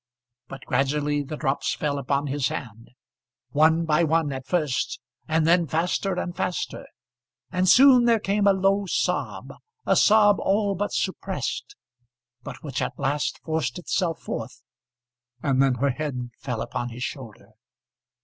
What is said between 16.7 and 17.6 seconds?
his shoulder.